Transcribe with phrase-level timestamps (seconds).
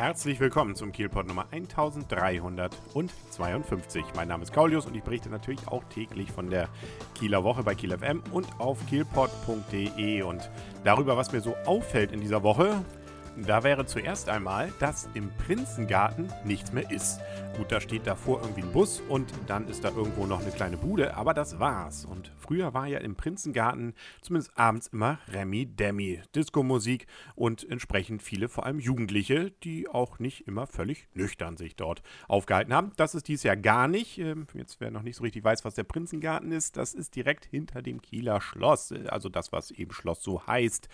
[0.00, 4.02] herzlich willkommen zum Kielpot Nummer 1352.
[4.16, 6.70] Mein Name ist Kaulius und ich berichte natürlich auch täglich von der
[7.14, 10.48] Kieler Woche bei Kiel FM und auf kielpot.de und
[10.84, 12.82] darüber, was mir so auffällt in dieser Woche.
[13.36, 17.20] Da wäre zuerst einmal, dass im Prinzengarten nichts mehr ist.
[17.56, 20.76] Gut, da steht davor irgendwie ein Bus und dann ist da irgendwo noch eine kleine
[20.76, 22.04] Bude, aber das war's.
[22.04, 28.48] Und früher war ja im Prinzengarten zumindest abends immer Remi Demi, Disco-Musik und entsprechend viele,
[28.48, 32.92] vor allem Jugendliche, die auch nicht immer völlig nüchtern sich dort aufgehalten haben.
[32.96, 34.18] Das ist dies Jahr gar nicht.
[34.18, 37.46] Ähm, jetzt, wer noch nicht so richtig weiß, was der Prinzengarten ist, das ist direkt
[37.46, 38.92] hinter dem Kieler Schloss.
[39.08, 40.88] Also das, was eben Schloss so heißt.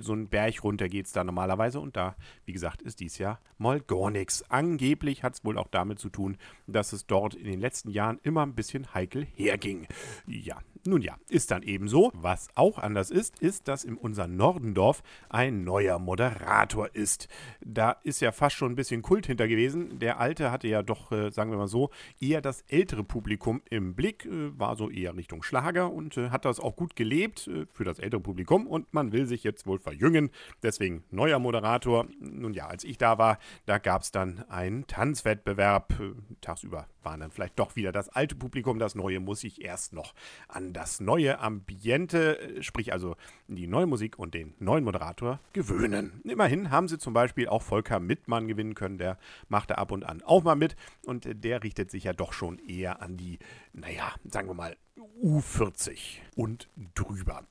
[0.00, 3.80] So einen Berg runter geht es da normalerweise da, wie gesagt, ist dies Jahr mal
[3.80, 4.48] gar nichts.
[4.50, 8.18] Angeblich hat es wohl auch damit zu tun, dass es dort in den letzten Jahren
[8.22, 9.86] immer ein bisschen heikel herging.
[10.26, 12.10] Ja, nun ja, ist dann eben so.
[12.14, 17.28] Was auch anders ist, ist, dass in unserem Nordendorf ein neuer Moderator ist.
[17.60, 19.98] Da ist ja fast schon ein bisschen Kult hinter gewesen.
[19.98, 23.94] Der alte hatte ja doch, äh, sagen wir mal so, eher das ältere Publikum im
[23.94, 27.66] Blick, äh, war so eher Richtung Schlager und äh, hat das auch gut gelebt äh,
[27.72, 30.30] für das ältere Publikum und man will sich jetzt wohl verjüngen.
[30.62, 32.06] Deswegen neuer Moderator.
[32.20, 36.00] Nun ja, als ich da war, da gab es dann einen Tanzwettbewerb.
[36.00, 38.78] Äh, tagsüber waren dann vielleicht doch wieder das alte Publikum.
[38.78, 40.14] Das neue muss ich erst noch
[40.46, 43.16] an das neue Ambiente, äh, sprich also
[43.48, 46.20] die neue Musik und den neuen Moderator gewöhnen.
[46.22, 48.96] Immerhin haben sie zum Beispiel auch Volker Mittmann gewinnen können.
[48.96, 49.18] Der
[49.48, 52.60] macht da ab und an auch mal mit und der richtet sich ja doch schon
[52.60, 53.40] eher an die,
[53.72, 54.76] naja, sagen wir mal,
[55.22, 57.42] U40 und drüber.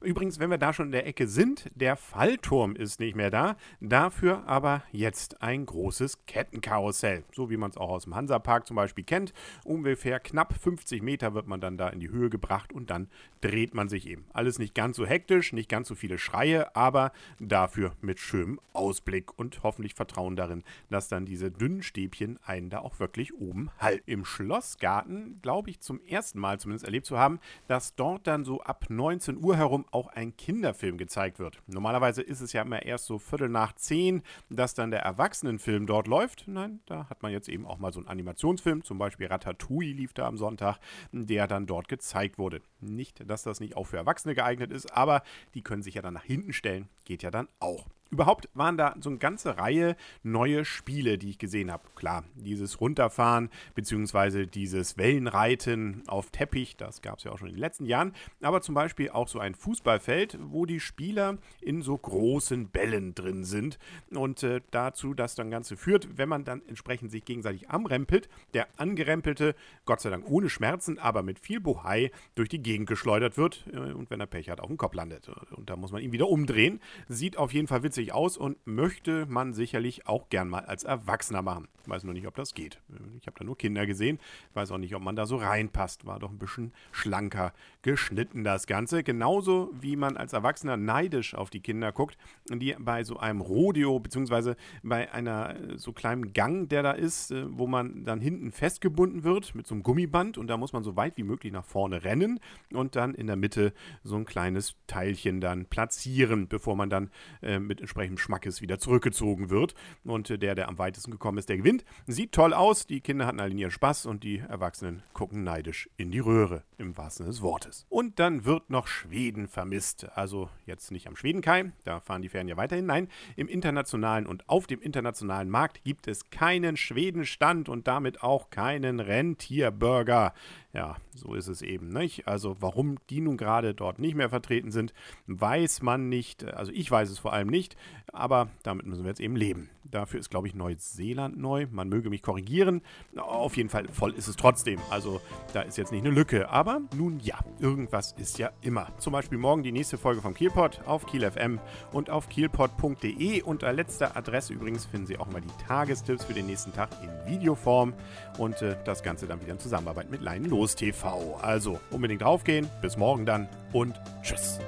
[0.00, 3.56] Übrigens, wenn wir da schon in der Ecke sind, der Fallturm ist nicht mehr da,
[3.80, 8.76] dafür aber jetzt ein großes Kettenkarussell, so wie man es auch aus dem Hansapark zum
[8.76, 9.34] Beispiel kennt.
[9.64, 13.08] Ungefähr knapp 50 Meter wird man dann da in die Höhe gebracht und dann
[13.42, 14.26] dreht man sich eben.
[14.32, 19.38] Alles nicht ganz so hektisch, nicht ganz so viele Schreie, aber dafür mit schönem Ausblick
[19.38, 24.04] und hoffentlich Vertrauen darin, dass dann diese dünnen Stäbchen einen da auch wirklich oben halten.
[24.06, 28.60] Im Schlossgarten, glaube ich, zum ersten Mal zumindest erlebt zu haben, dass dort dann so
[28.60, 31.62] ab 19 Uhr herum auch ein Kinderfilm gezeigt wird.
[31.66, 36.08] Normalerweise ist es ja immer erst so Viertel nach 10, dass dann der Erwachsenenfilm dort
[36.08, 36.44] läuft.
[36.46, 40.12] Nein, da hat man jetzt eben auch mal so einen Animationsfilm, zum Beispiel Ratatouille lief
[40.12, 40.78] da am Sonntag,
[41.12, 42.60] der dann dort gezeigt wurde.
[42.80, 45.22] Nicht, dass das nicht auch für Erwachsene geeignet ist, aber
[45.54, 47.86] die können sich ja dann nach hinten stellen, geht ja dann auch.
[48.10, 51.84] Überhaupt waren da so eine ganze Reihe neue Spiele, die ich gesehen habe.
[51.94, 54.46] Klar, dieses Runterfahren bzw.
[54.46, 58.12] dieses Wellenreiten auf Teppich, das gab es ja auch schon in den letzten Jahren.
[58.42, 63.44] Aber zum Beispiel auch so ein Fußballfeld, wo die Spieler in so großen Bällen drin
[63.44, 63.78] sind.
[64.10, 68.66] Und äh, dazu das dann Ganze führt, wenn man dann entsprechend sich gegenseitig amrempelt, der
[68.76, 69.54] angerempelte,
[69.84, 73.92] Gott sei Dank ohne Schmerzen, aber mit viel Bohai durch die Gegend geschleudert wird äh,
[73.92, 75.30] und wenn er Pech hat, auf dem Kopf landet.
[75.52, 76.80] Und da muss man ihn wieder umdrehen.
[77.08, 80.84] Sieht auf jeden Fall witzig witzig aus und möchte man sicherlich auch gern mal als
[80.84, 81.68] Erwachsener machen.
[81.82, 82.78] Ich weiß nur nicht, ob das geht.
[83.18, 84.18] Ich habe da nur Kinder gesehen.
[84.50, 86.06] Ich weiß auch nicht, ob man da so reinpasst.
[86.06, 87.52] War doch ein bisschen schlanker
[87.82, 89.02] geschnitten, das Ganze.
[89.02, 92.18] Genauso wie man als Erwachsener neidisch auf die Kinder guckt,
[92.50, 97.44] die bei so einem Rodeo, beziehungsweise bei einer so kleinen Gang, der da ist, äh,
[97.48, 100.96] wo man dann hinten festgebunden wird mit so einem Gummiband und da muss man so
[100.96, 102.40] weit wie möglich nach vorne rennen
[102.72, 103.72] und dann in der Mitte
[104.04, 107.10] so ein kleines Teilchen dann platzieren, bevor man dann
[107.42, 109.74] äh, mit entsprechendem Schmackes wieder zurückgezogen wird.
[110.04, 111.84] Und der, der am weitesten gekommen ist, der gewinnt.
[112.06, 116.10] Sieht toll aus, die Kinder hatten alle ihren Spaß und die Erwachsenen gucken neidisch in
[116.10, 117.86] die Röhre, im wahrsten Sinne des Wortes.
[117.88, 120.06] Und dann wird noch Schweden vermisst.
[120.14, 122.86] Also jetzt nicht am Schwedenkai, da fahren die Fähren ja weiterhin.
[122.86, 128.50] Nein, im internationalen und auf dem internationalen Markt gibt es keinen Schwedenstand und damit auch
[128.50, 130.32] keinen Rentierburger.
[130.72, 132.28] Ja, so ist es eben nicht.
[132.28, 134.92] Also warum die nun gerade dort nicht mehr vertreten sind,
[135.26, 136.44] weiß man nicht.
[136.44, 137.76] Also ich weiß es vor allem nicht,
[138.12, 139.70] aber damit müssen wir jetzt eben leben.
[139.84, 141.66] Dafür ist, glaube ich, Neuseeland neu.
[141.70, 142.82] Man möge mich korrigieren.
[143.16, 144.78] Auf jeden Fall voll ist es trotzdem.
[144.90, 145.20] Also
[145.52, 146.48] da ist jetzt nicht eine Lücke.
[146.48, 148.88] Aber nun ja, irgendwas ist ja immer.
[148.98, 151.58] Zum Beispiel morgen die nächste Folge vom Kielpot auf Kiel FM
[151.92, 153.42] und auf kielpot.de.
[153.42, 157.32] Unter letzter Adresse übrigens finden Sie auch mal die Tagestipps für den nächsten Tag in
[157.32, 157.94] Videoform
[158.38, 161.38] und äh, das Ganze dann wieder in Zusammenarbeit mit Leinen TV.
[161.42, 162.68] Also unbedingt draufgehen.
[162.80, 164.60] Bis morgen dann und tschüss.